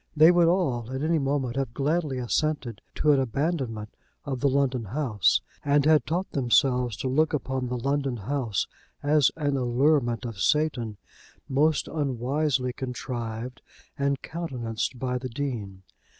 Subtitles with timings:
[0.17, 3.93] They would all, at any moment, have gladly assented to an abandonment
[4.25, 8.65] of the London house, and had taught themselves to look upon the London house
[9.03, 10.97] as an allurement of Satan,
[11.47, 13.61] most unwisely contrived
[13.95, 15.83] and countenanced by the Dean.